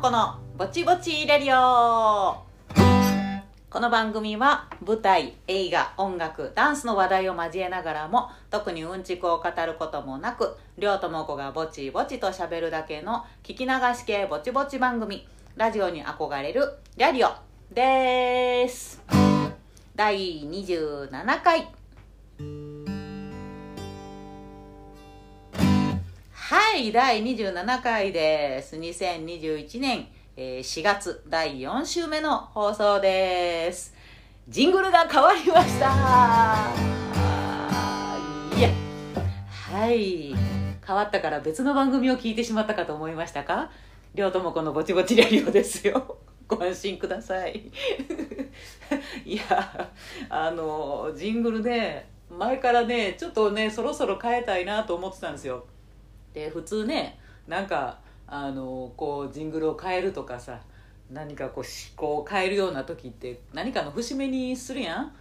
[0.00, 2.42] 子のぼちぼちレディオ。
[3.68, 15.28] この番組は舞台、映画、音楽、ダンスの話題を交えながらも特にうんちくを語ることもなく両友子がぼちぼちと喋るだけの聞き流し系ぼちぼち番組。
[15.56, 16.62] ラジオに憧れる
[16.96, 17.34] ラディオ
[17.74, 19.02] です。
[19.94, 21.68] 第27回。
[26.50, 28.74] はい、第27回です。
[28.74, 33.94] 2021年、え4月第4週目の放送です。
[34.48, 35.86] ジングルが変わりました
[38.58, 38.68] いや、
[39.70, 40.34] はい。
[40.84, 43.70] 変わったから別の番組を聞いてしまったかと思いましたか？
[44.16, 46.18] 両友子のぼちぼちレディオですよ。
[46.48, 47.70] ご安心ください。
[49.24, 49.88] いや、
[50.28, 55.64] あの、ジングルね、前からね、ちょっとね、そろそろ変えたいなと思ってたんですよ。
[56.34, 60.60] で普通ねなんかあのこうジングルを変えるとかさ
[61.10, 65.12] 何かこう思考を変えるような時って何かの節目にするやん。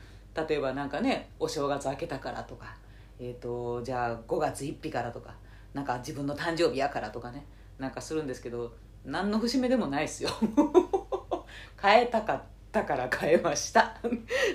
[0.48, 2.76] 例えばなんかねお正月明けたからとか、
[3.20, 5.34] えー、とじゃあ5月1日からとか
[5.74, 7.46] なんか自分の誕生日やからとかね
[7.78, 10.30] なんかするんですけど何の節目でもないですよ。
[11.82, 13.98] 変えたかったから変えました。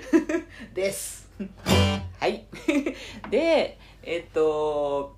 [0.73, 1.29] です。
[2.19, 2.45] はい。
[3.29, 5.14] でえっと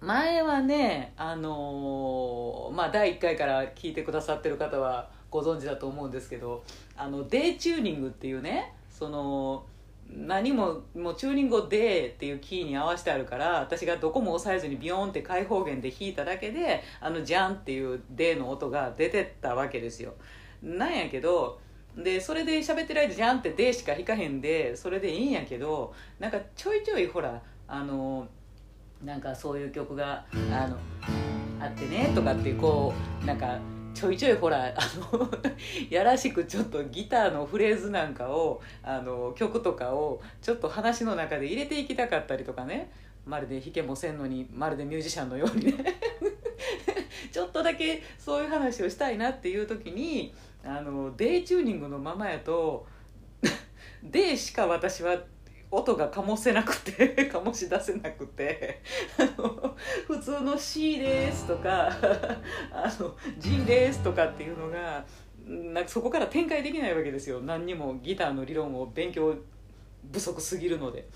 [0.00, 6.64] 前はねあのーまあ第1回から聞いてくださってる方はご存知だと思うんですけど
[6.96, 9.64] あのデーチューニングっていうねその
[10.08, 20.14] 何ももうチューニングを「デー」っていうキーに合わせてあるから私がどこも押さえずにビヨーンって開放弦で弾いただけであの「ジャン」っていう「デー」の音が出てったわけですよ。
[20.62, 21.60] なんやけど
[21.96, 28.26] でそれで喋ってる間「ジャン」って「デー」しか弾かへんでそれでいいんやけどなんかちょいちょいほらあの
[29.04, 30.76] なんかそういう曲があの
[31.60, 33.58] あってねとかってこうなんか
[33.94, 34.72] ちょいちょいほらあ
[35.12, 35.30] の
[35.90, 42.90] やらしくちょっとギターのフレーズなんかをあの曲とかをちょっと話の中で入れていきたかったりとかね。
[43.26, 45.74] まるで弾けもせんのにまるでミュージシャンのようにね。
[47.30, 50.34] ちょっとだけそういう話をしたいなっていう時に
[50.64, 52.86] あのデイチューニングのままやと
[54.02, 55.16] デイしか私は
[55.70, 58.80] 音が醸せなくて 醸し出せなくて
[59.18, 59.76] あの
[60.06, 61.88] 普通の C ですとか
[62.72, 65.04] あの G ですとかっていうのが
[65.46, 69.34] なんかそこから展開できないわけですよ何にもギターの理論を勉強
[70.12, 71.06] 不足すぎるので。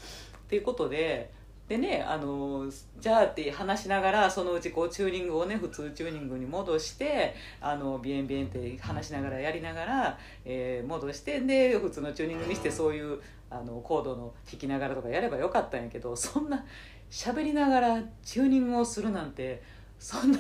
[0.45, 1.33] っていうことで
[1.69, 2.71] でねあの
[3.01, 13.19] じゃあって話しながらそのうちこうチューニングをね普通チューニングに戻してあのビエンビエンって話しながらやりながら、えー戻してで普通のチューニングにしてそういう
[13.55, 16.65] あのコードの弾きながらとかやればよかったんやけどそんな
[17.09, 19.63] 喋りながらチューニングをするなんて
[19.99, 20.39] そんな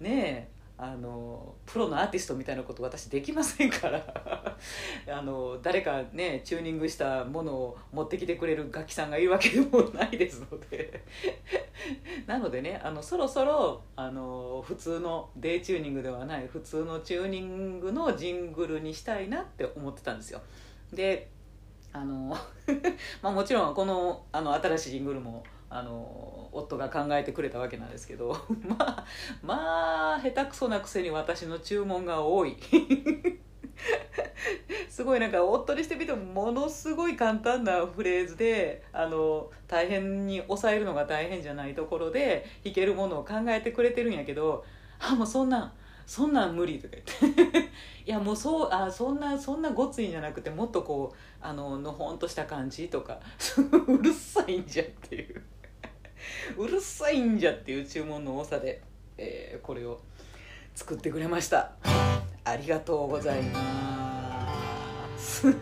[0.00, 4.02] ねえあのプロのアーティストみたいなこと私できませんから。
[5.08, 11.02] あの誰かねチューニングしたものを持ってきてくれる楽器さんがいるわけでもないですので。
[12.26, 20.40] なのでねあのそろそろあの普通のデイチューニングではない普通のチューニングのジングルにしたいなって思ってたんですよ。
[20.92, 21.28] で
[21.92, 22.36] あの
[23.22, 28.36] まあもちろんこのあの新しいジングルもあの夫が考えてくれたわけなんですけど
[28.66, 29.04] まあ
[29.42, 32.56] まあ下手くそなくせに私の注文が多い。
[34.88, 44.64] すごいなんか夫にしてみてもものすごい簡単なフレーズであの大変に抑えるのが大変じゃないところで弾けるものを考えてくれてるんやけど
[44.98, 45.72] あもうそんなん
[46.10, 47.70] そんなん無理とか言って。
[48.04, 53.20] いやもうそうあそんなそんなごついんじゃなくてもっとこうあののほんとした感じとか。
[53.86, 55.40] うるさいんじゃっていう。
[56.58, 58.82] うるさいんじゃっていう注文の多さで、
[59.18, 60.00] えーこれを
[60.74, 61.70] 作ってくれました。
[62.42, 64.48] ありがとうございま
[65.16, 65.46] す。
[65.46, 65.52] は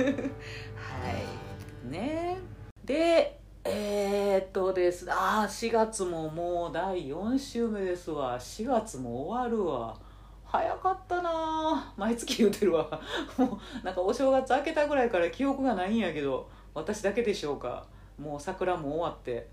[1.84, 1.90] い。
[1.90, 2.38] ね。
[2.82, 5.12] でえー、っとです。
[5.12, 8.40] ああ4月ももう第4週目ですわ。
[8.40, 10.07] 4月も終わるわ。
[10.50, 12.88] 早かったな毎月言うてるわ。
[13.36, 17.86] もうなんかお正月明けたぐらいから記憶がないんやけど私だけでしょうか。
[18.18, 19.48] もう桜も終わって。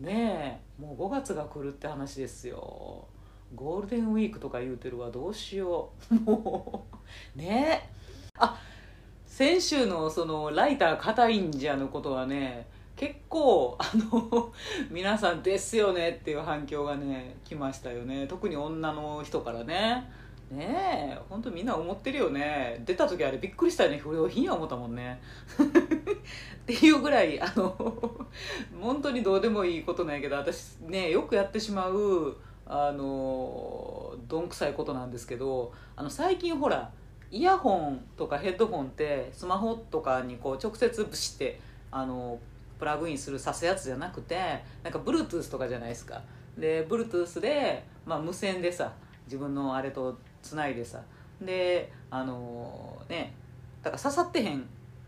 [0.00, 3.06] ねえもう5月が来るって話ですよ。
[3.54, 5.10] ゴールデンウィークとか言うてるわ。
[5.10, 6.14] どうしよう。
[6.24, 6.86] も
[7.36, 8.30] うねえ。
[8.38, 8.58] あ
[9.26, 12.66] 先週のそのライター硬いんじゃのことはね
[12.96, 14.52] 結構あの
[14.90, 18.26] 皆さんですよねっていう反響がね来ましたよね。
[18.26, 20.10] 特に女の人からね。
[20.50, 22.82] ねえ本当みんな思ってるよね。
[22.86, 23.98] 出た時あれびっくりしたよね。
[23.98, 25.20] 不良品や思ったもんね。
[25.60, 28.26] っていうぐらいあの
[28.80, 32.36] 本当にどうでもいいことなんやけど私ねよくやってしまう
[32.66, 36.90] あのどんくさいことなんですけどあの最近ほら
[37.30, 41.60] イヤホンとかヘッドホンってスマホとかにこう直接ブシって
[41.90, 42.38] あの
[42.78, 46.22] プラグインするさすやつじゃなくてなんか Bluetooth とかじゃないですか。
[46.56, 48.92] で Bluetooth で、まあ、無線でさ
[49.26, 51.00] 自分のあれとつないでさ。
[51.40, 53.32] であのね
[53.82, 54.66] だから刺さってへん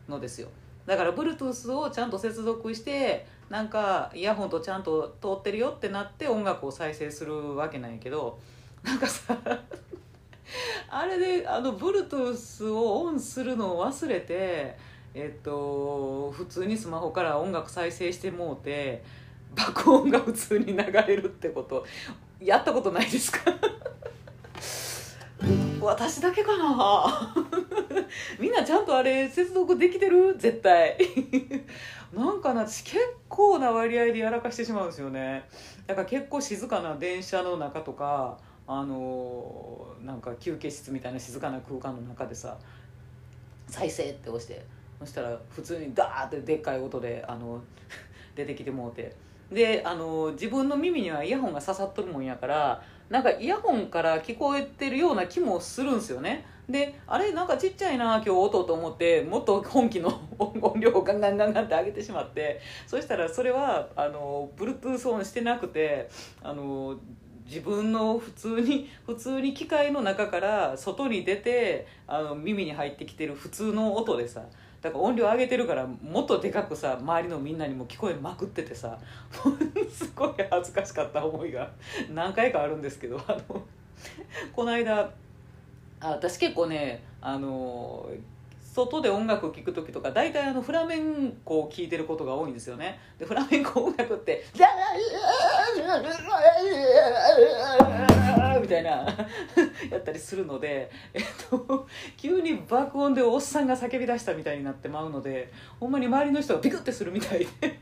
[0.09, 0.49] のですよ。
[0.87, 8.39] だから Bluetooth をちゃんと接続してなんかイヤホンとちゃんと通ってるよってなって音楽を再生するわけなんやけど
[8.83, 9.37] なんかさ
[10.89, 14.77] あれであの Bluetooth をオンするのを忘れて
[15.15, 19.03] えっと普通にスマホから音楽再生してもうて
[19.55, 21.85] 爆音が普通に流れるってこと
[22.41, 23.53] やったことないですか？
[25.81, 27.35] 私だけかな？
[28.39, 30.37] みんなちゃんとあれ接続できてる？
[30.39, 30.97] 絶対。
[32.13, 32.99] なんかな私結
[33.29, 35.45] 構な割合でやらかしてしまうんですよね。
[35.87, 42.57] だから結構静かな電車の中とかあのなんか休憩室みたいな静かな空間の中でさ
[43.67, 44.65] 再生って押して
[44.99, 47.63] そしたら普通にダーってでっかい音であの
[48.35, 49.15] 出てきてもうて。
[49.51, 56.47] であの自分の耳にはイヤホンが刺さっとるもんやからなんかイヤホンから聞こえてるような気もするんですよね。
[56.69, 66.09] であれなんかちっちゃいな今日音と思ってもっと本気の音量をガンガンガンガンって上げてしまってそしたらそれはあの Bluetooth オンしてなくて
[66.41, 67.01] あの
[67.45, 74.45] 自分の普通に普通に機械の中から外に出てあの耳に入ってきてる普通の音でさ
[74.83, 78.99] だから音量上げてるからもっとでかくさ周りのみんなにも聞こえまくっててさ
[79.93, 81.71] すごい恥ずかしかった思いが
[82.11, 83.63] 何回かあるんですけどあの
[84.55, 85.11] この間
[86.01, 88.09] あ私結構ねあの
[88.63, 93.01] 外で音楽を聴く時とか大体あのフラメンコを聴いてることが多いんですよね。
[93.19, 94.45] でフラメンコ音楽って
[98.71, 98.91] 「たいな
[99.91, 101.87] やったりするので、えっと、
[102.17, 107.79] 急に爆音でおっさんが叫び出したみたいになってまうのでほんまに周りの人がビクッてするみたいで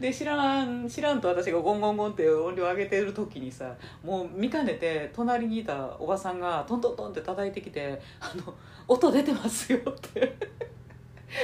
[0.00, 8.54] で知らん知らんと私がゴンゴンゴンって音量上げてる時にさもう見かねて隣にいたおばさんがトントントンって叩いてきて「あの
[8.88, 10.34] 音出てますよ」って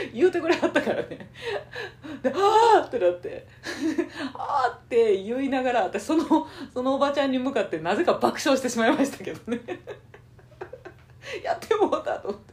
[0.14, 1.30] 言うてくれはったからね
[2.22, 2.38] で「ああ!」
[2.96, 3.46] ってなって
[4.34, 9.60] 「ああ!」って言いながら私そのそのおばちゃんに向かってなぜか爆笑してしまいましたけどね。
[11.42, 12.52] やってもうたと思って。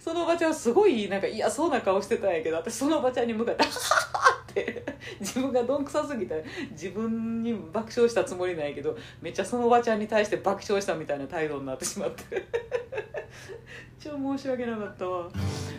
[0.00, 4.84] そのおばちゃんはすごいなんか嫌そうな顔してたんやけど私そのおばちゃんに向かって「ははって。
[5.20, 12.44] 自分がどんくさすぎて自分に爆笑したつもりなんやけどめっちゃそのおばちゃんに対して爆笑したみたいな態度になってしまって。
[14.00, 15.30] 超申し訳なかったわ。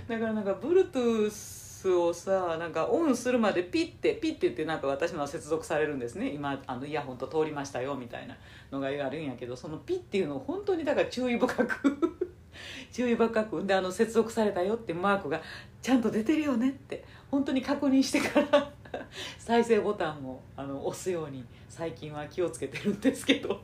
[0.07, 1.56] だからなんか Bluetooth
[1.95, 6.29] をさなんかオンするまでピッてピッて言ってなんか私のは接続されるんですね。
[6.29, 8.37] 今あのイヤホンと通りましたよみたいな
[8.71, 12.27] のがあるんやけどそのピッっていうのを本当にだから注意深く
[12.91, 15.41] 注意深くであの接続されたよってマークが
[15.81, 18.71] ちゃんと出てるよねって本当に確認してから
[19.37, 23.61] 再生ボタンをあの押すように最近は気をつけてるんですけど。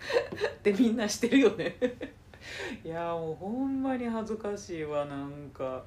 [0.62, 1.76] でみんなしてるよね。
[2.84, 5.84] いやもうほんまに恥ずかしいわなんか。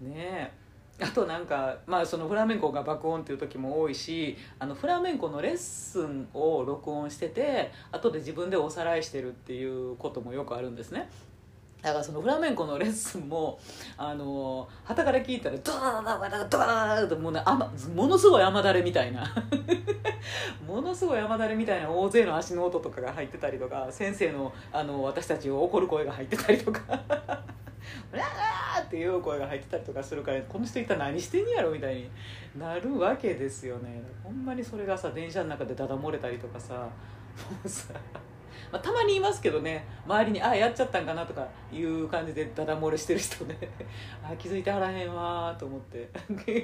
[0.00, 0.59] ねえ。
[1.02, 11.08] あとなんかまあそのフラメンコが爆音っていう時も多いしあのフラメンコのレッスンを録音してて後で自分でおさらいしてるっていうこともよくあるんですね
[11.82, 13.58] だからそのフラメンコのレッスンも
[13.96, 17.42] あの旗から聞いたらドワードワードワードもうね
[17.94, 19.24] ものすごい雨だれみたいな
[20.66, 28.59] ものすごい雨だれみたいな大勢の足の音とかが入ってたりとか先生のあの私たちを怒る声が入ってたりとか「うわー!」
[28.90, 32.10] っていう声が入ってたりとかするからこの人一体何してんやろみたいに
[32.58, 34.02] なるわけですよね。
[34.24, 36.88] ほんまにそれがさ電車の中でダダ漏れたりとかさも
[37.64, 37.94] うさ
[38.72, 39.84] まあ、たまにいますけどね。
[40.04, 43.56] 周りに「あやっちゃったんかな」とかいう感じでダダ漏れしてる人ね。
[44.28, 46.08] あ気づいてはらへんわと思って。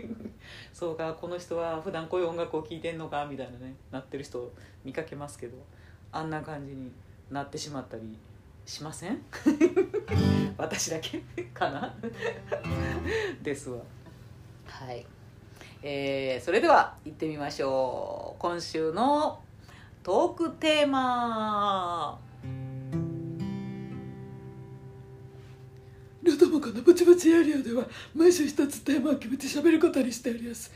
[0.75, 4.52] そうかこの人は普段こういう音楽を聴いてんのかみたいなねなってる人
[4.85, 5.56] 見かけますけど
[6.11, 6.90] あんな感じに
[7.30, 8.18] なってしまったり
[8.66, 9.23] しません？
[10.58, 11.23] 私だけ
[11.54, 11.94] かな？
[13.42, 13.78] ですわ。
[14.66, 15.06] はい。
[15.82, 18.40] えー、それでは行ってみましょう。
[18.40, 19.40] 今週の
[20.02, 22.18] トークテーマ。
[26.23, 30.73] ルトモコのぼちぼちやりよでは毎週一つテーマを決めて喋ることにしております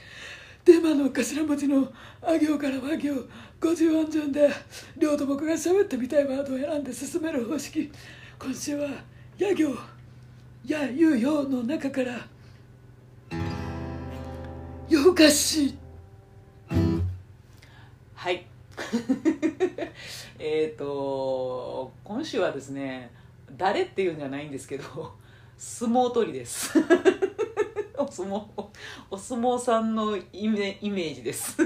[0.70, 3.12] テーマの頭文字のあ行から和行
[3.60, 4.48] 50音順で
[4.96, 7.90] 両友子が喋ってみたいワードを選んで進める方式。
[8.38, 8.88] 今週は
[9.36, 9.76] や行。
[10.64, 12.12] やゆよの中から
[14.88, 15.76] よかし
[18.14, 18.46] はい。
[20.38, 23.10] えっと今週はですね
[23.56, 25.14] 誰っていうんじゃないんですけど
[25.58, 26.78] 相撲取りです。
[28.00, 28.42] お相撲
[29.10, 31.56] お相撲さんのイメイメージです。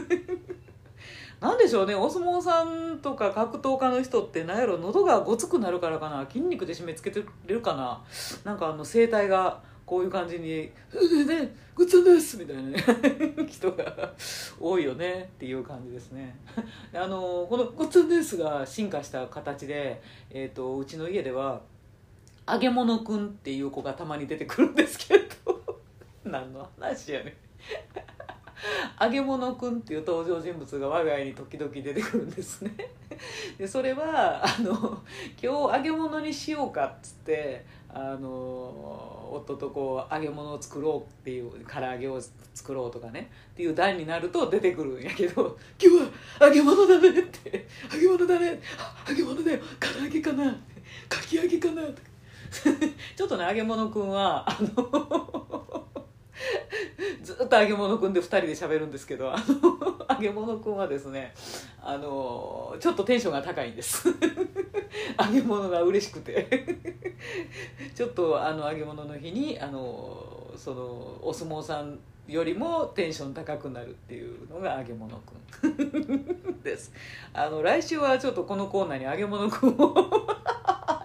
[1.41, 8.03] なんでしょうねお相撲さんとか格闘家の人って何やろ喉がごつくなるからかな筋肉で締め付けてるかな
[8.45, 10.71] なんかあの声帯がこういう感じに
[11.27, 12.77] 「ねごっつぁんです」みたいな、ね、
[13.47, 14.15] 人が
[14.59, 16.35] 多いよねっていう感じですね。
[16.95, 20.01] あのこの「ごっつぁんです」が進化した形で、
[20.31, 21.61] えーと、うちの家では
[22.49, 25.24] 「揚げ物くん」っていう子がたまに出てくるんですけど
[26.35, 27.35] 何の話やねん。
[29.01, 32.73] 揚げ物くんっていう登場人物が我が家に時々出てくるんですね。
[33.59, 34.75] でそれはあの
[35.41, 42.21] 今日揚げ物にしようかっつってあの夫とこう揚げ物を作ろうっていう唐揚げを
[42.53, 46.03] 作ろうとかねっていう段になると出てくるんやけど「今日
[46.41, 48.61] は揚げ物だね」って「揚げ物だね
[49.09, 50.51] 揚げ物だよ唐揚げかな
[51.09, 52.01] かき揚げかな」と か
[53.17, 55.64] ちょっとね揚げ物くんはあの
[57.23, 61.35] ずっと揚げ物くんで2人で喋るんですけどあの揚げ物くんはですね
[61.81, 64.09] あのちょっとテンションが高いんです。
[65.19, 66.49] 揚げ物が嬉しくて。
[67.95, 75.35] ちょっとあの揚げ物の日にあのそのお相撲さんよりもテンション高くなるっていうのが揚げ物く
[75.67, 76.63] ん。
[76.63, 76.93] です。
[77.33, 79.95] あの来週はちょっとこのコーナーに揚げ物くんを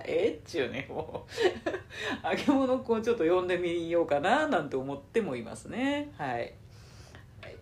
[0.10, 0.40] え？
[0.44, 1.26] っちゅうねも
[2.24, 2.26] う。
[2.28, 6.12] 揚げ物くんをちょっと呼んでみようかななんて思ってもいますね。
[6.18, 6.54] はい、
[7.42, 7.56] はい、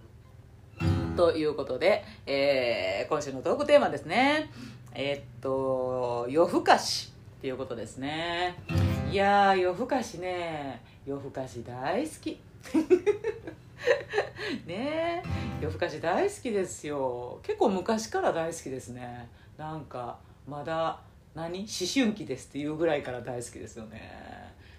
[1.15, 4.49] ということで、えー、今週のトークテーマですね。
[4.93, 8.55] えー、っと夜更かしっていうことですね。
[9.11, 10.81] いや夜更かしね。
[11.05, 12.39] 夜更かし大好き。
[14.65, 15.23] ね
[15.61, 17.39] 夜更かし大好きですよ。
[17.43, 19.29] 結構昔から大好きですね。
[19.57, 20.99] なんかまだ
[21.38, 21.60] 何？
[21.60, 24.27] 思春期ですっていうぐらいから大好きですよね。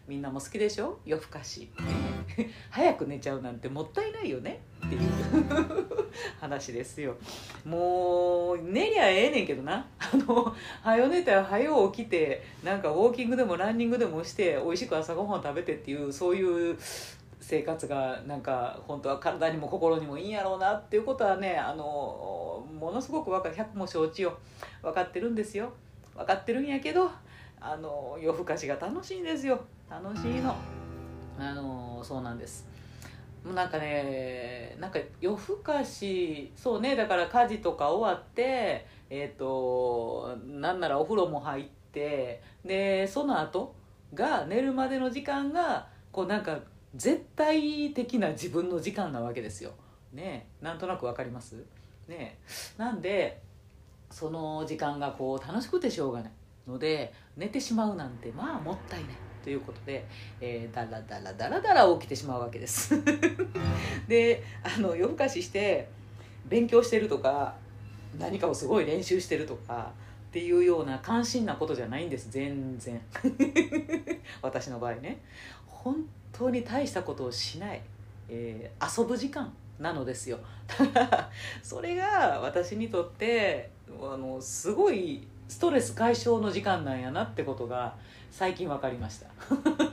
[0.09, 0.99] みんなも好きでしょ？
[1.07, 1.71] 夜更かし。
[2.71, 4.61] 早く寝ちゃうなんてもったいないよね？
[4.85, 5.03] っていう
[6.41, 7.15] 話ですよ。
[7.65, 9.87] もう寝りゃええねんけどな。
[9.99, 16.77] あの早寝たら早起きてなんかウォーキングでもランニングでもして美味しく朝ごはん食べてっていうそういう
[17.41, 23.55] 生活がなんか本当は体にも心にもいいんやろうなっていうことはねあのものすごく分かる。
[23.55, 24.39] 100も承知よ
[24.83, 25.71] 分かってるんですよ。
[26.19, 27.11] 分かってるんやけど
[27.61, 29.61] あの夜更かしが楽しいんですよ。
[29.91, 30.55] 楽しいの。
[31.39, 32.67] あのそうなんです。
[33.45, 43.75] もうなんかねなんか夜更かしそうねだから家事とか終わってえっ、ー、となんならお風呂も入ってでその後
[44.13, 46.59] が寝るまでの時間がこうなんか
[46.95, 49.71] 絶対的な自分の時間なわけですよ。
[50.13, 51.65] ねなんとなく分かります？
[52.09, 52.39] ね
[52.77, 53.41] なんで
[54.11, 56.33] その時間がこう楽しくてしょうがない
[56.67, 59.11] ので寝てしまうなんてまあもったいない。
[59.43, 60.07] ということで、
[60.43, 62.93] えー、だらだらだらだら起きてしまうわけです。
[64.07, 65.89] であの夜更かしして
[66.47, 67.57] 勉強してるとか
[68.19, 69.93] 何かをすごい練習してるとか
[70.29, 72.31] っていうような関心なことじゃないんです。
[72.31, 73.01] 全然。
[74.43, 75.23] 私の場合ね。
[75.67, 77.81] 本当に大したことをしない、
[78.29, 79.51] えー、遊ぶ時間。
[79.79, 80.39] なのですよ。
[80.67, 81.31] た だ
[81.63, 83.71] それが私にとって
[84.01, 87.97] あのすごいストレス解消の時間なんやなってことが
[88.31, 89.29] 最近分かりました。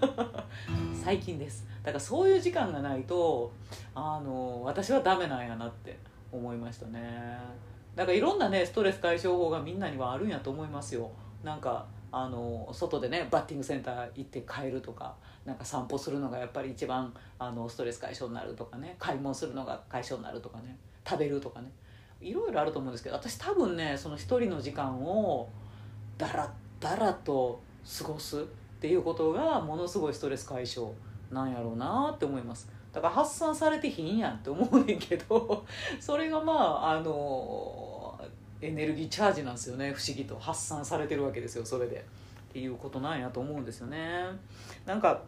[1.03, 1.65] 最近です。
[1.83, 3.51] だからそういう時間がないと
[3.93, 5.97] あの私はダメなんやなって
[6.31, 7.37] 思いましたね。
[7.95, 11.11] だからいろんなねストレス解消法がみんなにはあるんやと思いますよ。
[11.43, 15.15] なんかあの外でねバッティングセンター行って帰るとか
[15.45, 20.75] なんか散歩するのがやっぱり一番あのストレス解消になるとかね買い物するのが解消になるとかね
[21.07, 21.71] 食べるとかね
[22.19, 25.47] いろいろあると思うんですけど私多分ねその一人の時間を
[26.17, 27.61] だらだらと
[27.97, 28.43] 過ごすっ
[28.79, 30.91] ていうことがものすごいストレス解消
[31.31, 32.69] なんやろうなって思います。
[32.91, 35.65] だから発散されてひんやんって思うねんけど
[35.99, 38.17] それがまああの
[38.61, 40.39] エネルギーチャージなんですよね不思議と。
[40.39, 42.05] 発散されてるわけですよそれで。
[42.49, 44.23] っていうことなんやと思うんですよね。
[44.85, 45.21] なんか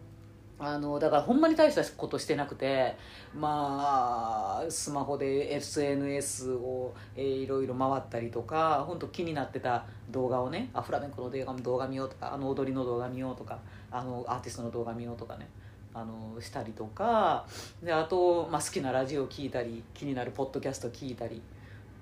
[0.60, 2.96] あのだからほんまに大したことしてなくて
[3.36, 13.60] まあスマホで SNS を、えー、いろいろ回ったりとか本当気になってた動画をねあフラメンコの動画動画見ようとかあの踊りの動画見ようとか
[13.92, 15.48] あのアーティストの動画見ようとかね
[15.94, 17.46] あのしたりとか
[17.84, 21.42] であと、まあ、好きなラジオ聴いたり気になるポッドキャスト聞いたり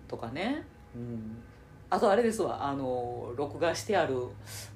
[0.08, 0.64] とかね、
[0.96, 1.38] うん、
[1.90, 4.16] あとあれですわあの録画してある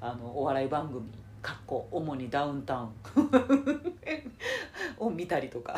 [0.01, 1.09] あのお笑い番組
[1.41, 2.89] かっこ主にダウンタウン。
[4.97, 5.75] を見たりとか。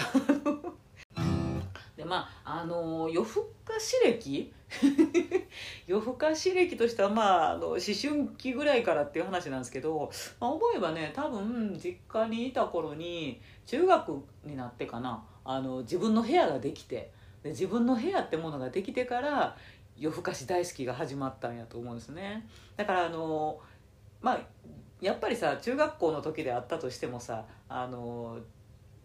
[1.95, 4.51] でまああの夜更かし歴？
[5.85, 17.11] 夜更かし歴としてはまああの思春期ぐらいからっていう話なんですけど、まあ、思えばね多分実家にいた頃に中学になってかなあの自分の部屋ができて
[17.43, 19.55] で自分の部屋ってものができてから
[19.97, 22.47] 夜更かし大好きが始まったんやと思うんですね。
[22.75, 23.59] だからあの
[24.21, 24.41] まあ
[25.01, 28.37] やっぱりさ中学校の時であったとしてもさあの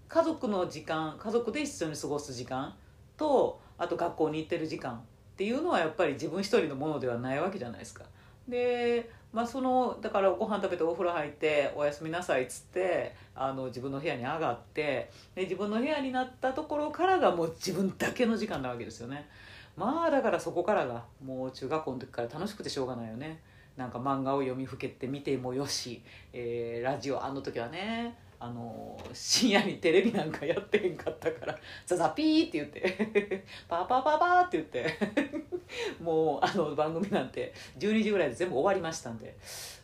[0.09, 2.75] 家族の時間家族で一緒に過ごす時間
[3.17, 5.01] とあと学校に行ってる時間っ
[5.37, 8.05] ていうのはやっぱり自分一人のものではないわけじゃないですか。
[8.49, 19.29] でまあ、そのだからご飯食べてお風呂入って「おやすみなさい」っつってあの自分の部屋に上がってで自分の部屋になったところからがもう自分だけの時間なわけですよね
[19.77, 23.43] まあだからそこからがもう中学校の時から楽しくてしょうがないよね
[23.77, 26.03] なんか漫画を読みふけて見てもよし、
[26.33, 34.95] えー、ラジオあの時はねあの深夜にテレビなんかやってへんかったから「ザザピー」って言って「パーパーパーパー」って言って
[36.01, 39.37] もうあの番組なんて12時ぐらいで全部終わりましたんで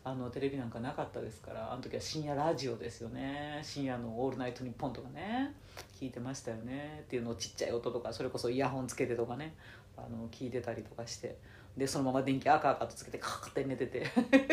[0.05, 3.59] あのテレビなんかなかったですからあの時は深夜ラジオですよね。
[3.65, 5.57] 深夜の「オールナイトニッポン」とかね
[6.01, 7.01] 聞いてましたよね。
[7.03, 9.57] っていうのをちっちゃい音とかそれこそイヤホンつけてとかね
[9.97, 11.37] あの聞いてたりとかして
[11.77, 14.07] でそのまま電気赤々とつけてカーって寝てて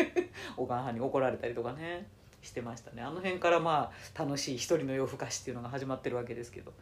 [0.56, 2.08] お母さんに怒られたりとかね。
[2.42, 3.02] してましたね。
[3.02, 6.72] あの辺からまあ楽しい一人の夜更かしっていうのが始まってるわけですけど。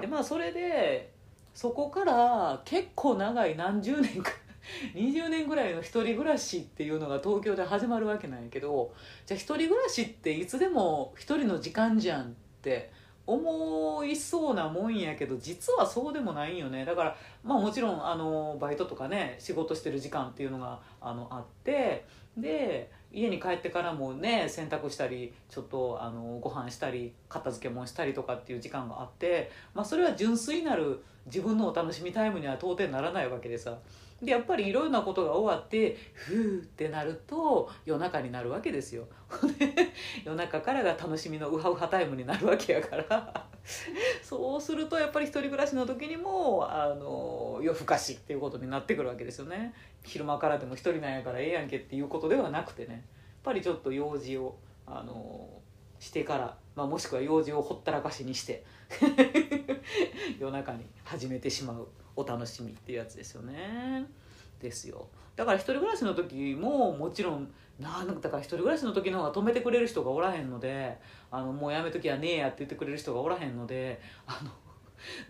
[0.00, 1.12] でまあそれで
[1.54, 4.32] そこから結構長い何十年か
[4.94, 8.92] 20年ぐらいの一人暮らしっていうのが東京で始まるわけなんやけど
[9.26, 12.26] じゃあ一人暮らしっていつでも一人の時間じゃんっ
[12.62, 12.90] て
[13.26, 16.84] 思いそうなもんやけど実はそうでもないよね。
[16.84, 22.04] だからまあもちろんあのバイトとかね仕事してる時間っていうのがあのあって
[22.36, 33.78] で家に帰ってからもね洗濯したりちょっとあのご飯したり片付けもしたりとかっていう時間があって、まあ、それは純粋なる自分のお楽しみタイムには到底ならないわけでさ。
[34.22, 39.06] でやっぱりいろいろなことが終わってふーってなると夜中になるわけですよ。
[40.24, 43.46] 夜中からが楽しみのウハウハタイムになるわけやから。
[44.22, 49.74] そうするとやっぱり一人暮らしの時にもあの夜更かしっていうことになってくるわけですよね。
[50.04, 52.92] 昼間からでも一人なんやからええやんけっていうことではなくてね。
[52.92, 53.02] やっ
[53.42, 55.48] ぱりちょっと用事をあの
[55.98, 58.64] してから、まあ、もしくは用事をほったらかしにして
[60.38, 61.88] 夜中に始めてしまう。
[62.16, 64.06] お楽しみっていうやつですよね
[64.60, 70.98] ですよだから一人暮らしの時ももちろんなんだから一人暮らしの時の方が止めてくれる人がおらへんので
[71.30, 74.50] あのもうやめときはねえやって言ってくれる人がおらへんのであの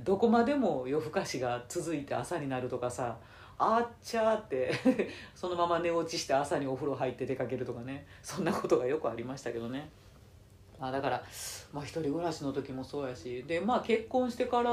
[0.02, 3.18] どこまでも夜更かしが続いて朝になるとかさ
[3.56, 4.72] あっちゃーって
[5.34, 9.90] そのまま寝落ちして朝にお風呂入って出かけるとかねそんなことがよくありましたけどね。
[10.80, 11.22] まあ、だから、
[11.74, 14.72] まあ、一人暮らしの時もそうやしでまあ結婚してから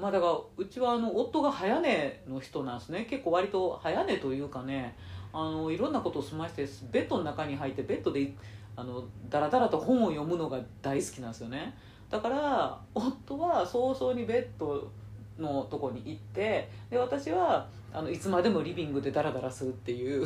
[0.00, 3.06] まあだからうちはあの夫が早寝の人なんですね。
[3.08, 4.96] 結構割と早寝というかね
[5.32, 8.32] あのいろんなことを済ましてベッドの中に入ってベッドで
[8.76, 11.74] あのだらだらと本を読むのが大好きなんですよね。
[12.08, 14.90] だから夫は早々にベッド
[15.38, 20.24] のとこに行ってで私はあのいつまでもリビングでダラダラするっていう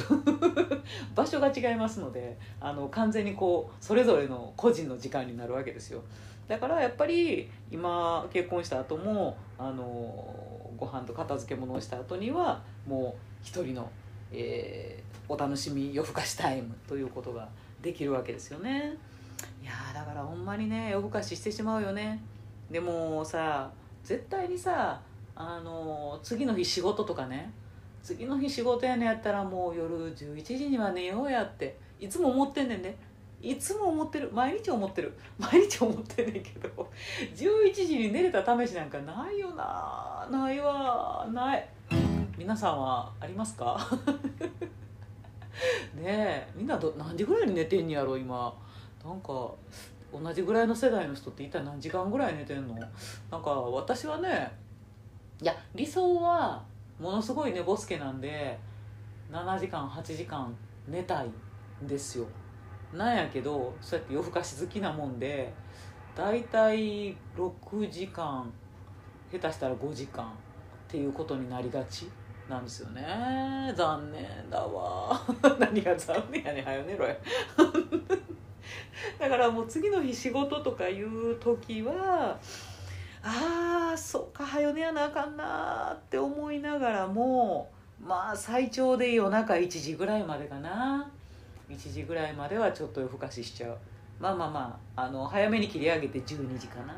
[1.15, 6.03] 場所が違いますのであの完全にこうそれぞれの個人の時間になるわけですよ。
[6.49, 9.85] だからやっぱり今結婚した後もあの
[10.77, 13.91] ご飯と片付け物をした後にはもう一人の、
[14.33, 17.49] えー、お楽しみ夜更かしタイムということが
[17.81, 18.97] できるわけですよね。
[19.63, 22.23] いやだからほんまにね夜更かししてしまうよね。
[22.71, 23.71] でもさ
[24.03, 25.01] 絶対にさ
[25.37, 27.53] あの次の日仕事とかね
[28.03, 32.97] 次の日仕事やねやったらもう夜11時には寝ようやっていつも思ってんねんね
[33.51, 34.31] いつも思ってる。
[34.33, 35.13] 毎日思ってる。
[35.39, 36.91] 毎日思ってんねんけど。
[37.35, 40.27] 11時に寝れた試しなんかないよな。
[40.31, 41.27] ないわ。
[41.33, 41.69] ない。
[42.39, 43.79] 皆さんはありますか？
[45.95, 46.49] ねえ。
[46.55, 48.53] みんなど何時ぐらいに寝てんやろ今。
[49.05, 49.51] なんか
[50.13, 52.75] 同じぐらいの世代の人って一体何時間ぐらい寝てんの？
[53.31, 54.51] なんか私はね
[55.43, 56.63] いや理想は
[56.99, 58.59] ものすごい寝ぼすけなんで
[59.31, 60.55] 7時間8時間
[60.89, 61.31] 寝たい
[61.83, 62.27] んですよ。
[62.97, 65.53] なんやけどそうやって夜更かし好きなもんで
[66.17, 68.51] 大体6時間
[69.33, 70.29] 下手したら5時間っ
[70.89, 72.09] ていうことになりがち
[72.49, 73.73] なんですよね。
[73.75, 75.19] 残念だわ。
[75.59, 77.17] 何が残念やねんはよ寝ろや。
[79.19, 82.39] だからもう次の日仕事とかいう時は
[83.23, 91.11] ああそうかはよ寝やなあかんなって思いながらもまあ最長で夜中1時ぐらいまでかな。
[91.69, 93.79] 1時ぐらいまではちょっと夜更かししちゃう。
[94.21, 96.95] まあまあまああの早めに切り上げて12時かな。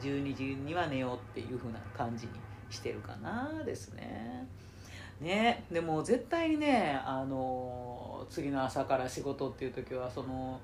[0.00, 2.32] 12時には寝ようっていう風な感じに
[2.70, 4.46] してるかなですね。
[5.20, 10.60] ねでも絶対にねあの次の朝から仕事っていう時はその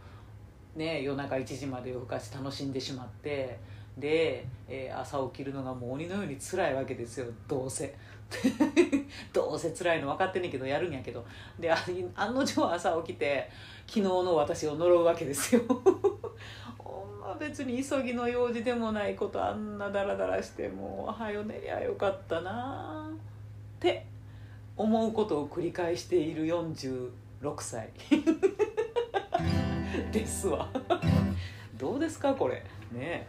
[0.77, 3.59] ね夜中1時まで夜更かし楽しんでしまって
[3.97, 7.95] で、えー朝起きるのがもう鬼のように辛いわけですよどうせ。
[9.33, 11.25] どうせ辛いの分かってんねんけどやるんやけど。
[11.59, 11.70] で
[12.14, 13.51] 案の定朝起きて
[13.87, 15.62] 昨日の私を呪うわけですよ。
[16.79, 24.07] ほんま別に急ぎの用事でもないことあんなダラダラしてもうはよ寝りゃよかったなって
[24.77, 27.11] 思うことを繰り返している46
[27.59, 27.90] 歳。
[30.11, 30.68] ですわ。
[31.75, 32.55] どうですかこれ。
[32.92, 33.27] ね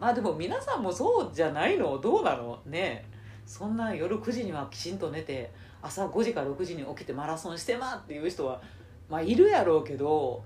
[0.00, 1.98] まあでも皆さんもそうじゃないの？
[1.98, 2.58] どうなの？
[2.66, 3.13] ねえ。
[3.46, 5.50] そんな夜9時にはきちんと寝て
[5.82, 8.60] 朝5時か6時に起きてマラソンしてまっていう人は
[9.08, 10.42] まあいるやろうけど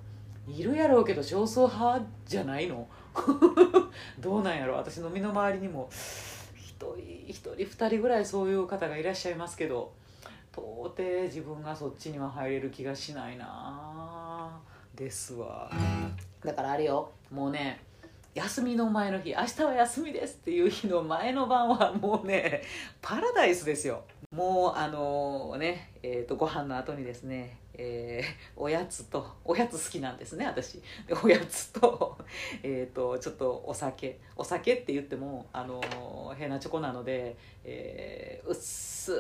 [0.49, 2.89] いるやろうけど少数派じゃないの？
[4.19, 4.75] どうなんやろ？
[4.75, 6.95] う私の身の回りにも1人
[7.29, 9.93] 1人2人ぐらいそういう方がいらっしゃいますけど
[10.53, 10.65] 到
[10.97, 14.59] 底自分がそっちには入れる気がしないな
[14.95, 15.71] ですわ。
[16.45, 17.11] だからあれよ。
[17.31, 17.81] もうね
[18.35, 22.63] 休みの前の日明日は休みですっていう日の前の晩はもうね
[23.03, 24.05] パラダイスですよ。
[24.31, 30.75] もうあのねえー、とご飯の後にですね、えーおやつとおやつ好きなんですね私。
[31.07, 32.19] でおやつと,、
[32.63, 34.21] えー、とちょっとお酒。
[34.37, 35.81] お酒って言ってもあの
[36.39, 39.13] 変なチョコなので、えー薄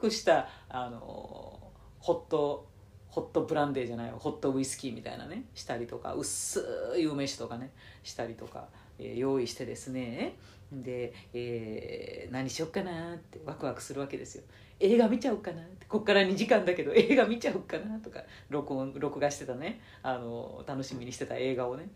[0.00, 1.60] くしたあの
[2.00, 2.69] ホット
[3.10, 5.44] ホットブランデーじゃないホットウイスキーみたいなね。
[5.54, 6.14] したりとか。
[6.14, 6.64] 薄
[6.96, 7.70] い梅酒とかね。
[8.02, 8.68] したりとか、
[8.98, 10.36] えー用意してですね。
[10.72, 13.40] で、えー何しよっかなって。
[13.44, 14.44] ワクワクするわけですよ。
[14.78, 15.86] 映画見ちゃおうかなって。
[15.86, 18.20] こっから2時間だけど映画見ちゃおうかなとか。
[18.48, 19.80] 録音録画してたね。
[20.02, 21.88] あの楽しみにしてた映画をね。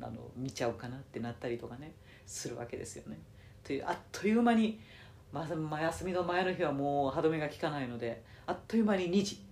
[0.00, 1.92] あの見ちゃおうかなってなったりとかね。
[2.26, 3.18] するわけですよね。
[3.64, 4.78] というあっという間に、
[5.32, 9.49] まあ、休みの前の日はもう歯止めが効かないのであっという間に2時。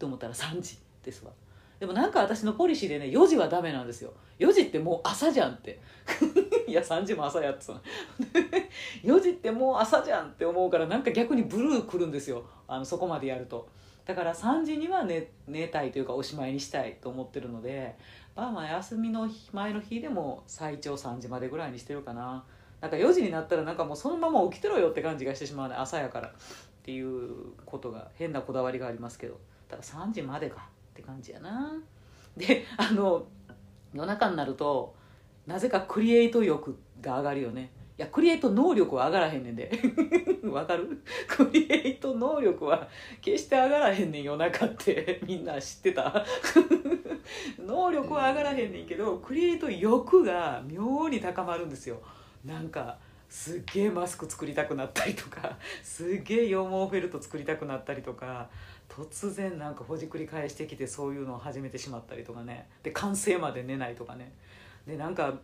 [0.00, 1.30] と思ったら3時ですわ。
[1.78, 4.12] でもなんか私のポリシーでね4時はダメなんですよ。
[4.38, 5.78] 4時ってもう朝じゃんって。
[6.66, 7.76] いや3時も朝やっつう
[9.02, 12.44] 4時ってもう朝じゃんって思うからなんか逆にブルーくるんですよ。
[12.66, 13.68] あのそこまでやると。
[14.04, 17.96] だから3時には寝寝たいというかおしまいにしたいと思ってるので
[18.34, 22.44] まあまあ休みの前の日でも最長3時までぐらいにしてるかな。
[22.80, 25.74] なんか4時になったらなんかもうそのまま起きてろよって感じがしてしまうね。
[25.76, 26.32] 朝やからっ
[26.82, 29.38] ていうことが変なこだわりがありますけど。
[29.70, 31.72] だから3時までかって感じやな。
[32.36, 33.26] であの
[33.92, 34.94] 夜中になると
[35.46, 37.70] なぜかクリエイト欲が上がるよね。
[37.98, 39.70] いやクリエイト能力は上がらへんねんで。
[40.50, 41.02] わかる？
[41.28, 42.88] クリエイト能力は
[43.20, 45.20] 決して上がらへんねん夜中って。
[45.26, 46.24] みんな知ってた？
[47.58, 52.00] 能力は上がらへんねんけどクリエイト欲が妙に高まるんですよ。
[52.44, 52.96] なんか
[53.28, 58.48] すっげえマスク作りたくなったりとかすっげえ羊毛フェルト作りたくなったりとか
[58.90, 62.68] 突然なんかほじくり返してきてそういうのを始めてしまったりとかね。
[62.82, 64.32] で完成まで寝ないとかね。
[64.86, 65.34] でなんか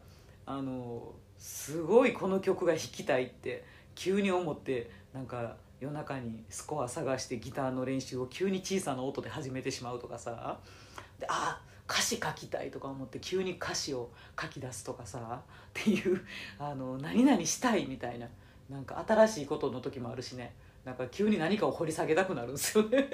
[0.45, 10.59] あのすごいこの曲が弾きたいって急に思ってなんか夜中にスコア探してギターの練習を急に小さな音で始めてしまうとかさ。
[11.21, 15.41] であ歌詞書きたいとか思って急に歌詞を書き出すとかさ。
[15.71, 16.21] っていう
[16.59, 18.27] あの何々したいみたいな
[18.69, 20.53] なんか新しいことの時もあるしね。
[20.87, 23.09] なんか急に何かを掘り下げたくなるんですよね。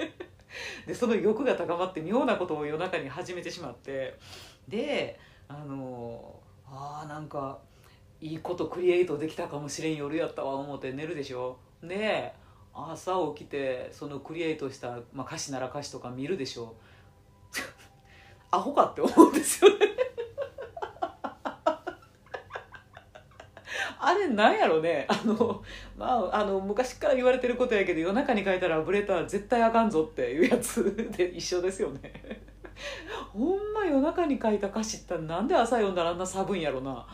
[0.85, 4.19] でその欲が高まって妙なことを夜中に始めてしまって。
[4.67, 7.57] であのあーなんか
[8.21, 11.57] いいことクリエイトできたかもしれん夜やったわ思って寝るでしょ。
[11.81, 12.31] で
[12.75, 16.75] 朝起きてそのクリエイトした、まあ、歌詞なら歌詞とか見るでしょ。
[18.51, 19.87] アホかって思うんですよね。
[23.99, 25.05] あれなんやろね。
[25.09, 25.63] あの
[25.97, 32.11] まああの昔から言われてることやけど夜中に書いたらブレたら絶対あかんぞっていうやつで一緒ですよね。
[33.31, 37.05] ほんま夜中に書いた歌詞ってなんで朝読んだらあんな寒いんやろな。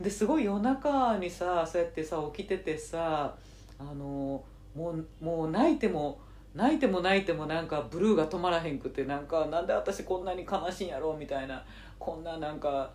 [0.00, 3.34] ですごい夜中にさそうやってさ起きててさ
[3.78, 4.42] あの
[4.74, 6.20] もうもう泣いても
[6.54, 11.64] 泣いても泣いてもなんかブルーが止まらへんくてなんかなんで私こんなに悲しいんやろうみたいな
[11.98, 12.90] こんななんか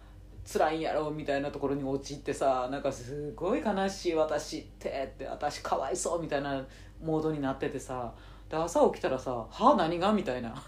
[0.49, 6.65] 辛いんやろみたいなところに陥ってさなんかすごい悲しい私ってって私かわいそうみたいな
[7.03, 8.13] モードになっててさ
[8.49, 10.49] で朝起きたらさ「はあ何が?」みたいな。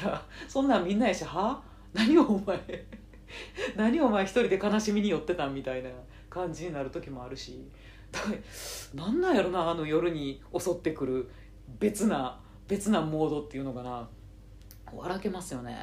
[0.00, 2.86] いやそんなんみんなやしは何をお前？
[3.76, 5.90] 何をお前一人で悲しみに寄ってたんみたいな
[6.28, 7.70] 感じになる時もあるし。
[8.10, 8.30] だか
[8.96, 11.30] らなんなんやろなあの夜に襲ってくる
[11.78, 14.08] 別な別なモードっていうのかな。
[14.92, 15.76] 笑けますよね。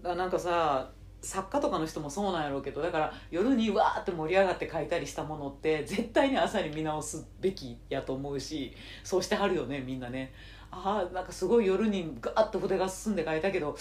[0.00, 0.90] だからなんかさ
[1.22, 10.32] 作家とかの人もそうなんやろうけどだから夜にわーって盛り上がって書いたりしたものって絶対に朝に見直すべきやと思うしそうしてはるよねみんなね。
[10.70, 13.76] ああなんかすごい夜にガーッと筆が進んで書いたけど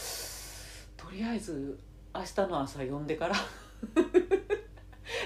[0.96, 1.78] とりあえず
[2.14, 3.36] 明日の朝読んでから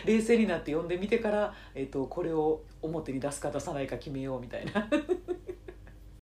[0.05, 4.89] 冷静になって読んでみてから、えー、とこれを表に出すか出さないか決めようみたいな。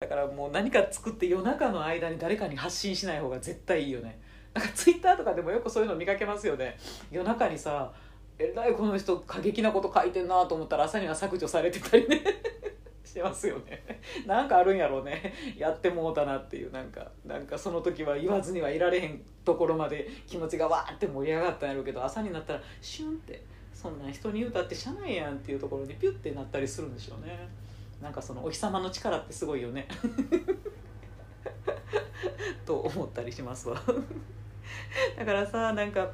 [0.00, 4.20] だからもう何か作って夜中の間に誰かに発信しない方が絶対いいよね。
[4.56, 6.78] なんかツイッターとかでもよくそういうの見かけますよね。
[7.10, 7.92] 夜中にさ
[8.38, 12.22] えらいこの人過激なこと書いてんなと思ったら朝には削除されてたりね。
[13.04, 13.84] してますよね。
[14.26, 15.34] なんかあるんやろうね。
[15.58, 16.72] やってもうたなっていう。
[16.72, 23.42] なんかなんかその時は言わずにはいられへんところまで気持ちがわーって盛り上がったんやろうけど朝になったらシュンって
[23.74, 27.46] そんな人に言うたってしゃないやんっていうところにピュッてなったりするんでしょうね。
[28.00, 29.86] なんかそのお日様の力ってすごいよね。
[32.66, 33.80] と思ったりしますわ。
[35.18, 36.08] だからさなんか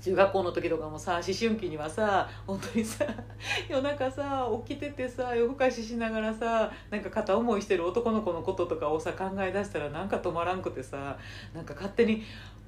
[0.00, 3.04] 中学校の時とかもさ思春期にはさ本当にさ
[3.70, 11.16] 夜中さ起きててさ夜更かししながらさなんか片思いしてる男の子のこととかをさ考え出したらなんか止まらんくてさ
[11.54, 12.24] なんか勝手に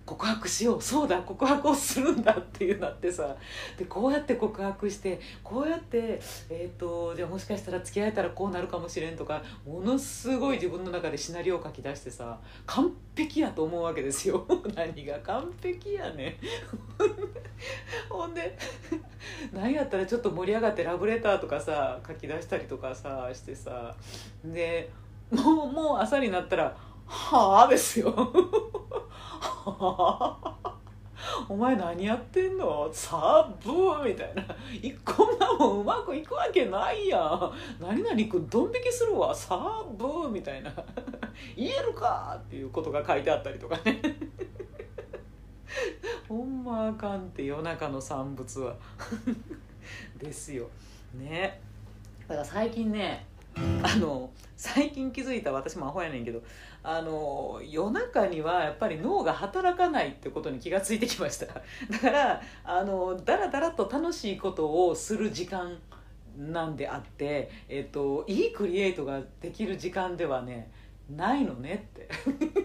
[0.06, 0.82] 告白しよう。
[0.82, 3.34] そうだ告白をするんだっていうなってさ。
[3.78, 14.46] でこうやって告白してこうやって、えー、とじゃあもしかしたら付き合えたらこうなるかもしれんとかものすごい自分の中でシナリオを書き出してさ完璧やと思うわけですよ。
[14.74, 16.38] 何が完璧やね
[18.10, 18.58] ほんで
[19.52, 23.94] 何やったらちょっと盛り上がってラブレターとかさ書き出したりとかさしてさ。
[24.44, 24.90] で
[25.30, 26.76] もうもう朝になったら
[27.14, 28.12] 「はあ」ですよ。
[31.48, 32.88] お前何やってんの？
[32.92, 34.42] サブーみたいな。
[35.04, 37.52] こんなもんうまくいくわけないやん。
[37.80, 39.34] 何々君ドン引きするわ。
[39.34, 40.70] サブーみたいな。
[41.56, 44.00] 言えるかっていうことが書いてあったりとかね。
[46.28, 48.74] ほんまあかんって夜中の産物は。
[50.18, 50.68] ですよ。
[51.14, 51.60] ね。
[52.28, 56.42] だから最近ねあの最近気づいた私もアホやねんけど
[56.86, 61.46] あの夜中にはやっぱり脳が働かないってことに気がついてきました。
[61.90, 65.78] だからあのだらだらと楽しいことをする時間
[66.36, 70.70] なんであって、えっと、いいクリエイトができる時間ではね
[71.08, 72.08] ないのねって。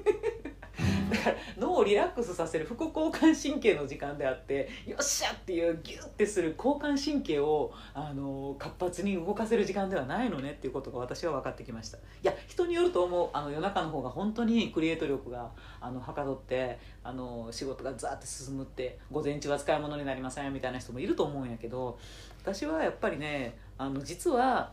[1.20, 11.98] か ら脳をリラックスさせる副交感神経の時間であってよっしゃっていうギュッてする交感神経をあの活発に動かせる時間ではないのねっていうことが私は分かってきました。
[11.98, 15.52] いや人によると思うあの夜中の方が本当にクリエイト力が
[15.82, 21.98] あのはかどってあの仕事がザーって進むって午前中は使い物になりませんみたいな人もいると思うんやけど
[22.42, 24.72] 私はやっぱりねあの実は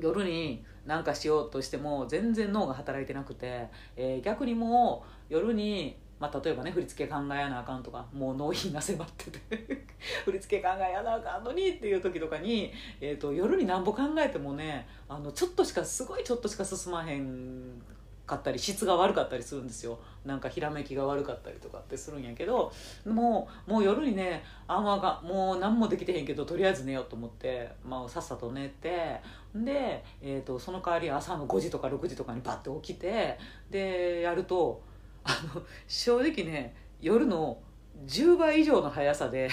[0.00, 9.38] 夜に何かしようとしても全然脳が働いてなくて、えー逆にもう夜に、まあ、例えばね振り付け考えやなあかんとかもう納品が迫ってて
[10.26, 17.80] 振り付け考えやなあかんのにっていう時とかに、えー、と夜になんぼ考えてもねあのちょっとしかすごいちょっとしか進まへん
[18.26, 19.98] かったり質が悪かったりするんですよ。
[20.24, 22.72] なんかひらめきが悪かったりとかってするんやけど
[23.04, 29.20] もうもう夜にねあんまがもう何もできてへんけどとりあえず寝ようと思って、まあ、さっさと寝て
[29.54, 33.38] で、えー、とその代わり朝の5時とか6時とかにバッて起きて
[33.70, 34.82] でやると
[35.24, 37.58] あの正直ね夜の
[38.06, 39.48] 10倍以上の速さで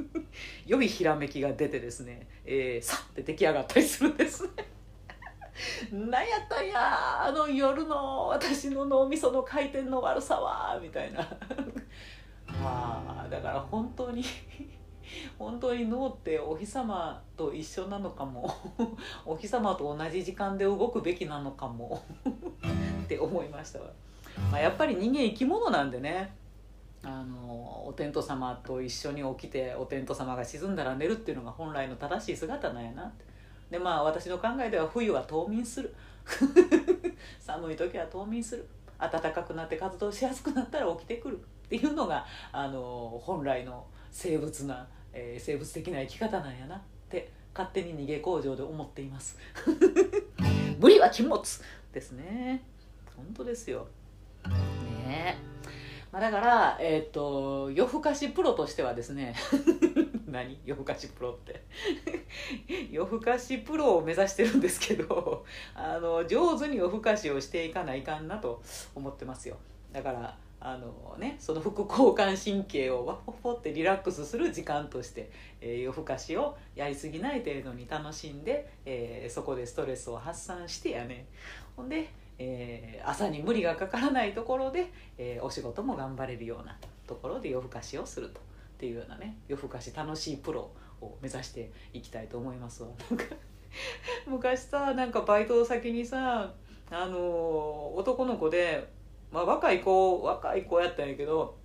[0.66, 4.50] 良いひらめきが出てですね、えー、さって出来上がったりするんですね。
[5.92, 11.20] なんやったんやあの夜の私の脳みその回転の悪さはみたいな
[12.62, 14.24] まあだから本当に
[15.38, 18.54] 本当に脳ってお日様と一緒なのかも
[19.26, 22.02] お日様と同じ時間で動くべきなのかも
[23.04, 23.86] って思いましたわ、
[24.50, 26.34] まあ、やっぱり人間生き物なんでね。
[27.04, 33.24] あのお天道様と一緒に起きてお天道様が沈んだら寝るっていうのが本来の正しい姿なんやなって。
[33.72, 35.94] でまあ私の考えでは冬は冬眠する。
[37.40, 38.68] 寒い時は冬眠する。
[38.98, 49.38] 暖かくなって活動しやすくなったら起きてくるっていうのがあの本来の生物な、えー生物的な生き方なんやなって勝手に逃げ工場で思っています。
[50.78, 51.42] 無理は禁物
[51.92, 52.62] ですね。
[53.16, 53.88] 本当ですよ。
[54.50, 55.36] ね。
[55.38, 55.52] え
[56.10, 59.34] まあ、だから、えっと夜更かしプロとしてはですね
[60.28, 60.58] 何？
[60.64, 61.62] 夜更かしプロって。
[62.90, 68.62] 夜更かしプロを目指してるんですけどあの上手に夜更かしをしていかないかんなと
[68.94, 69.56] 思ってますよ。
[69.92, 81.26] だからあのねその副交感神経をワッポッポってリラックスする時間として、えー夜更かしをやりすぎない程度に楽しんで、えーそこでストレスを発散してやね。
[81.76, 82.08] ほんで、
[82.42, 86.76] えー朝に無理がかからないところで、えーお仕事も頑張れるような
[87.06, 88.40] ところで夜更かしをすると。
[88.40, 90.68] っていうようなね夜更かし楽しいプロ
[91.00, 92.88] を目指していきたいと思いますわ。
[93.10, 93.24] なんか
[94.26, 96.52] 昔さなんかバイト先にさ
[96.90, 98.88] あの男の子で、
[99.30, 101.56] まあ、若い子若い子やったんやけど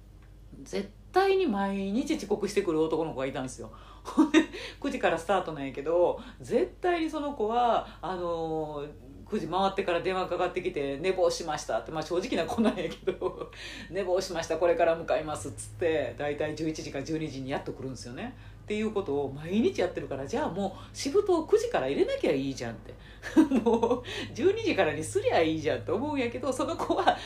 [0.61, 3.71] 絶対に毎日遅刻してくる男の子がいたんですよ。
[4.79, 8.85] 9時からスタートなんやけど絶対にその子はあの
[9.29, 13.51] 9時回ってから電話かかってきて「寝坊しました」って、まあ、正直な子なんやけど
[13.91, 18.35] 「寝坊しましたこれから向かいます」っつって大体11時か12時にやっと来るんですよね。
[18.63, 22.93] っていうことを毎日やってるからじゃあもうシフトを9時から入れなきゃいいじゃんって。
[23.63, 27.17] もう12時からにすりゃいいじゃんって思うんやけどその子は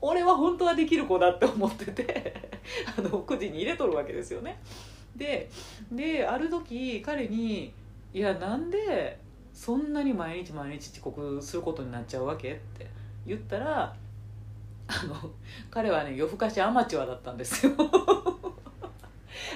[0.00, 2.34] 俺は本当はできる子だって思ってて
[2.96, 4.60] あの9時に入れとるわけですよね。
[5.16, 5.50] で
[5.90, 7.72] である時彼に
[8.14, 9.18] 「いやなんで
[9.52, 12.86] そんなに毎日毎日遅刻することになっちゃうわけ?」って
[13.26, 13.94] 言ったら
[14.86, 15.30] あの
[15.70, 17.72] 彼はね夜更かしアマチュアだったんですよ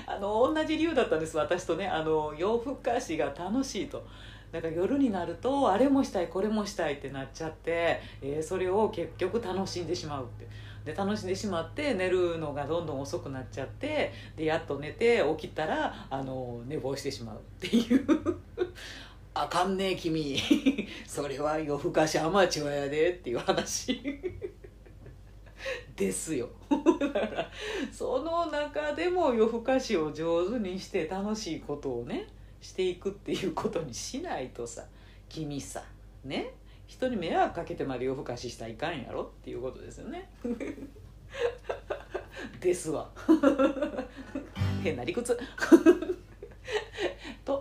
[0.06, 4.06] あの同じ理由だったんです私とねあの夜更かしが楽しいと。
[4.52, 10.46] なんか夜になるとあれもしたいこれもしたいってなっちゃって、えー、それを結局楽しんでしまうって
[10.84, 18.06] で楽しんでしまって寝るのがどんどん遅くなっちゃってでやっと寝て起きたらあの寝坊してしまうっていう
[19.34, 20.38] あかんねえ君。
[21.06, 24.00] それは夜更かしアマチュアやでっていう話。
[25.96, 26.48] ですよ。
[27.00, 27.50] だから
[27.92, 32.28] その中でも夜更かしを上手にして楽しいことをね
[32.60, 34.86] していくっていうことにしないとさ
[35.28, 35.84] 君さ
[36.24, 36.54] ね
[36.86, 40.30] 人に迷惑かけてまで夜更かししたらいかんやろっていうことですよね。
[42.60, 43.10] ですわ。
[44.82, 45.38] 変な理屈。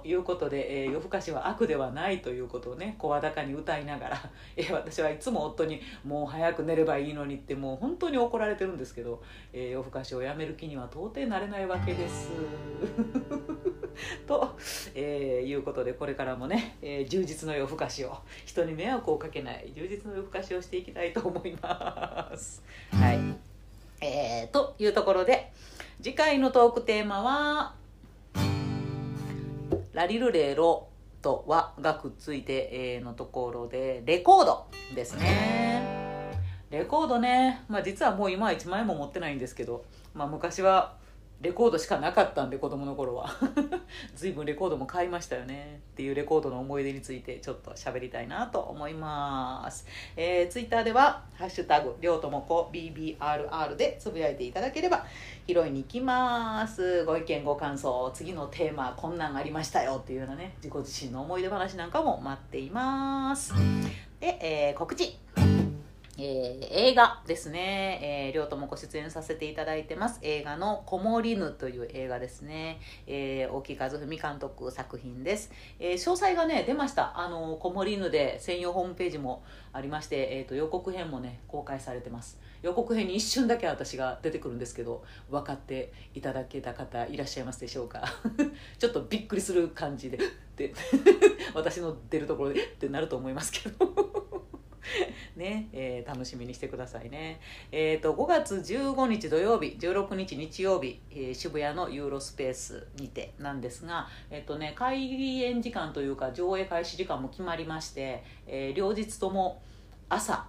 [0.06, 12.32] いうことで、えー、夜更かしは悪ではないということをね声高に歌いながら、 えー、私はいつも夫に「もう早く寝ればいいのに」ってもう本当に怒られてるんですけど、えー、夜更かしをやめる気には到底なれないわけです。
[14.28, 14.56] と、
[14.96, 22.64] えー、いうことでこれからもね、えー、充実の夜更かしを人に迷惑をかけない充実の夜更かしをしていきたいと思います。
[22.92, 23.20] はい
[24.02, 25.52] えー、というところで
[26.02, 27.76] 次回のトークテーマは
[29.94, 30.90] ラリルレロ
[31.22, 36.32] と和がくっついて、えー、のところでレコードですね。
[36.72, 40.98] レコードね、まあ、実はもう今は1万円も持ってないんですけど、まあ、昔は
[41.44, 43.30] レコードしかなかったんで子供の頃は。
[44.16, 45.82] 随分レコードも買いましたよね。
[45.94, 55.06] っていうレコードの思い出についてちょっと喋りたいなと思います、えー、ツイッターでは「ハッシュタグりょうともこ BBRR」でつぶやいていただければ
[55.46, 57.04] 拾いに行きます。
[57.06, 63.54] ご意見ご感想次のテーマこんなんありましたよっていうようなね自己自身の思い出話なんかも待っています。
[64.20, 65.23] で、えー、告知。
[66.16, 70.20] えー、映画ですね、えー、両ともご出演させていただいてます。
[70.22, 77.20] 映画の「こもりぬ」という映画ですね、えー、大木和文監督作品です、えー、詳細がね出ました。
[77.20, 82.40] あのこもりぬで専用ホームページもありまして、えーと、予告編もね公開されてます。
[82.62, 88.04] 予告編に一瞬だけ私が出てくるんですけど分かっていただけた方いらっしゃいますでしょうか？
[88.78, 90.20] ちょっとびっくりする感じで
[90.56, 90.74] で
[91.56, 94.13] 私の出るところでってなると思いますけど。
[95.36, 97.40] ね、えー、楽しみにしてくださいね。
[97.72, 109.62] えっ、ー、と、5月15日土曜日、16日日曜日、えー、渋谷のユーロスペースにてなんですが、えっ、とね、開演時間というか、上映開始時間も決まりまして、え両日とも
[110.10, 110.48] 朝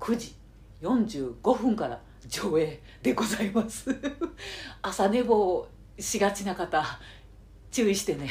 [0.00, 0.34] 9時
[0.82, 3.94] 45分から上映でございます。
[4.82, 5.66] 朝寝坊
[5.98, 6.84] しがちな方
[7.70, 8.30] 注意してね。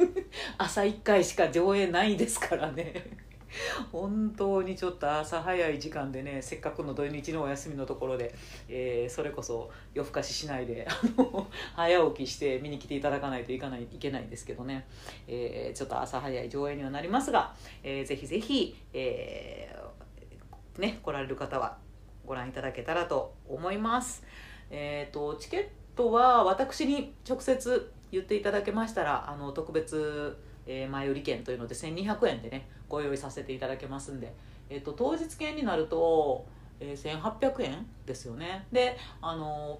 [0.58, 3.25] 朝1回しか上映ないですからね。
[3.92, 8.34] 本当にちょっと朝早い時間でねせっかくの土日のお休みのところで、
[8.68, 14.86] えー、それこそ夜更かししないで あの早起きして見に来ていただかないといかないいけないんですけどね、
[15.26, 21.78] えー、ちょっと朝早い上映にはなりますが、えー、ぜひぜひ、えー、ね来られる方は
[22.24, 24.24] ご覧いただけたらと思います。
[24.68, 30.36] えーと、チケットは私に直接言っていただけましたらあの特別
[30.66, 34.32] え、前売り券というので1200円でねご用意させていただけますんで、
[34.68, 36.46] えーと、当日券になると、
[36.80, 38.66] えー、1800円ですよね。
[38.72, 39.78] であの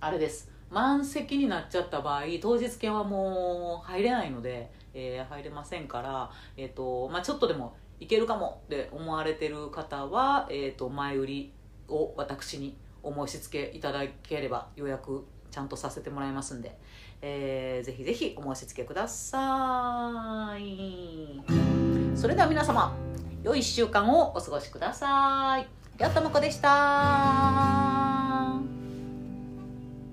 [0.00, 0.50] ー、あれです。
[0.70, 11.52] 満席になっちゃった場合当日券はもう入れないので、えー、入れませんから、えーとまあ、ちょっとでもいけるかもって思われてる方は、えーと前売り
[11.88, 16.76] を私にお申し付けいただければ予約ちゃんとさせてもらいますんで、
[17.22, 21.85] えー、ぜひぜひお申し付けください。
[22.16, 22.96] それでは皆様
[23.42, 25.66] 良い1週間をお過ごしください。
[25.98, 28.05] ではともこでした。